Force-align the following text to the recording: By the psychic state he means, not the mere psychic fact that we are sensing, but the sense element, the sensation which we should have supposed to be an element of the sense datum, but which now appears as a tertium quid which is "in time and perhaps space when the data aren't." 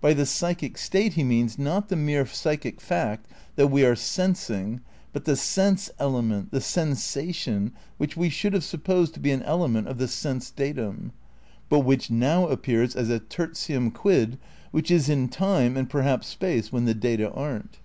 By 0.00 0.14
the 0.14 0.26
psychic 0.26 0.76
state 0.78 1.12
he 1.12 1.22
means, 1.22 1.56
not 1.56 1.88
the 1.90 1.94
mere 1.94 2.26
psychic 2.26 2.80
fact 2.80 3.28
that 3.54 3.68
we 3.68 3.84
are 3.84 3.94
sensing, 3.94 4.80
but 5.12 5.26
the 5.26 5.36
sense 5.36 5.88
element, 6.00 6.50
the 6.50 6.60
sensation 6.60 7.70
which 7.96 8.16
we 8.16 8.30
should 8.30 8.52
have 8.52 8.64
supposed 8.64 9.14
to 9.14 9.20
be 9.20 9.30
an 9.30 9.44
element 9.44 9.86
of 9.86 9.98
the 9.98 10.08
sense 10.08 10.50
datum, 10.50 11.12
but 11.68 11.84
which 11.84 12.10
now 12.10 12.48
appears 12.48 12.96
as 12.96 13.10
a 13.10 13.20
tertium 13.20 13.92
quid 13.92 14.38
which 14.72 14.90
is 14.90 15.08
"in 15.08 15.28
time 15.28 15.76
and 15.76 15.88
perhaps 15.88 16.26
space 16.26 16.72
when 16.72 16.84
the 16.86 16.92
data 16.94 17.30
aren't." 17.30 17.78